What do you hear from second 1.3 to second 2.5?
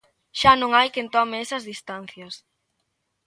esas distancias.